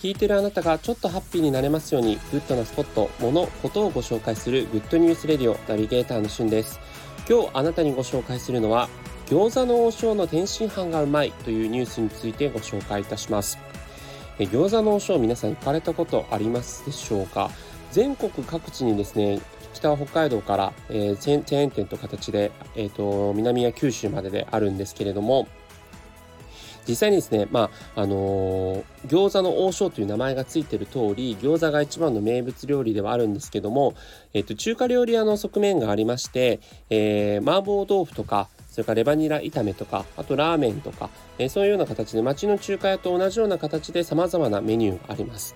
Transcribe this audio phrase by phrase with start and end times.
[0.00, 6.80] 聞いてるあなたがちょっとハッピーになれますようにグッドなスポット、もの、ことをご紹介する Good News Radio ナビゲーターのしゅんです。
[7.28, 8.88] 今日あなたにご紹介するのは
[9.26, 13.58] 餃子の王将の天津飯がうまいというニュースについてご紹介いたします。
[14.38, 17.50] え餃子の王将皆さん行かれたことありますでしょうか？
[17.92, 19.38] 全国各地にですね
[19.74, 25.46] 北は北海道から、えー、チェーン店という形で、えーと南や九州までであるんですけれども
[26.88, 33.94] 実際にですね、まあ、あのー、餃子の王将という名前がついてる通り、餃子が一番の名物料理ではあるんですけども、
[34.34, 45.54] えっ、と、中華料理屋の側面がありまして、えー、麻婆豆腐とか、それからレバニラ炒めとか、あとラーメンとか、えー、そういうような形で町の中華屋と同じような形で様々なメニューがあります。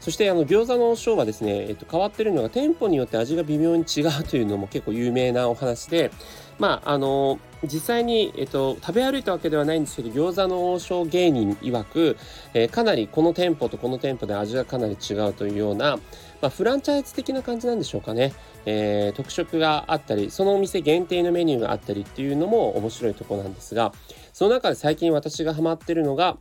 [0.00, 6.10] そしてあの餃子の王将はですね、えっと、変わってるのが店舗によって味が微妙に違うというのも結構有名なお話で、
[6.58, 12.16] まあ、あの実際に、えっと、食べ歩いたわけではないんですけど餃子の王将芸人曰く、
[12.52, 15.96] えー、かなりこの店舗とこの店舗で味がかなり違うというような、
[16.42, 18.32] まあ、フランチャイズ的な感じなんでしょうかね、
[18.66, 23.92] えー、特色があったりそのお店限定のメニューがあったりっていうのも面白いところなんですが
[24.32, 26.36] その中で最近私がハマってるのが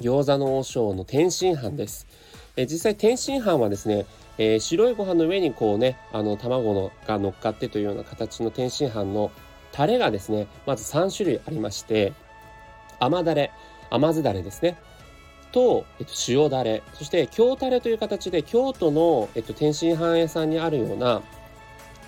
[0.00, 2.06] 餃子の王将の天津飯です。
[2.56, 9.30] え実際天津飯はですね、えー、白いご飯の上にこうねあの卵のが乗っかってというような形の天津飯の
[9.72, 12.12] タレがですねまず3種類ありまして
[13.00, 13.50] 甘だれ
[13.90, 14.76] 甘酢だれですね
[15.50, 21.22] と、えっと、塩だれそして京タレという形で京都の、えっと、天津飯屋さんにあるような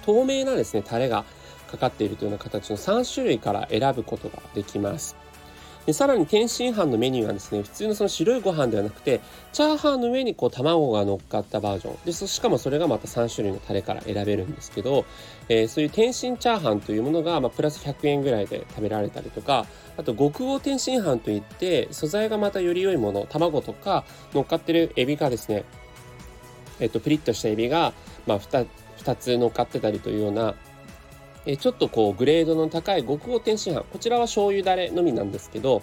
[0.05, 1.25] 透明なですねタレが
[1.71, 5.24] かかっているというような形の3種類から選ぶことができます。
[5.87, 9.21] でさらに天津飯のメニューはですね普通のその白いご飯ではなくて
[9.53, 11.97] チャーハンの上にこう卵が乗っかったバージョン。
[12.05, 15.05] でしかもそれがまた3種類のタレから選べるんですけど、
[15.49, 25.65] えー、そういう天津チャーハンというものが、まあ、プラス100円ぐらいで食べられたりとかあと極黄天津飯といって素材がまたより良いもの卵とか乗っかってるエビがですね
[26.81, 27.93] えっとプリッとしたエビが、
[28.27, 28.67] まあ2、
[28.99, 30.55] 2, つ乗っかってたりというような
[31.47, 35.83] えちょっとこうグレードの高い極黄天津飯こちらは醤油だれのみなんですけど、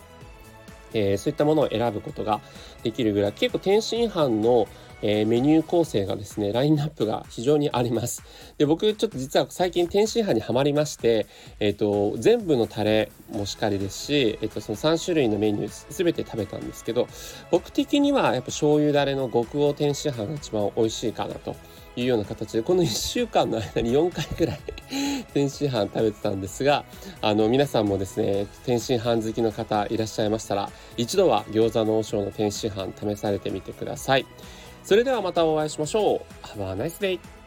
[0.93, 2.41] えー、そういったものを選ぶことが
[2.83, 4.67] できるぐらい結構天津飯の、
[5.01, 8.23] えー、メニュー構成がですねラインナップが非常にあります。
[8.57, 11.27] で僕ちょっと実は最近天津飯にはまりまして、
[11.59, 17.07] えーと、全部のタレもしっかりですし、えーと、その3種類のメニュー全て食べたんですけど
[17.51, 21.55] 僕的にはやっぱ醤油だれの極黄天津飯が一番美味しいかなと
[21.95, 24.59] いうような形でこの1週間の間に4回ぐらい
[25.33, 26.85] 天津飯食べてたんですが
[27.21, 34.25] あの皆さんもですね天津飯好きの方いらっしゃいましたら一度は餃子の王将の天津飯試されてみてください。
[34.83, 36.45] それではまたお会いしましょう。
[36.45, 37.40] Have a nice day!